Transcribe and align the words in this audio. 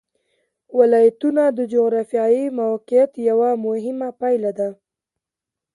ولایتونه 0.79 1.43
د 1.57 1.59
جغرافیایي 1.73 2.45
موقیعت 2.59 3.11
یوه 3.29 3.49
مهمه 3.65 4.09
پایله 4.21 4.51
ده. 4.59 4.69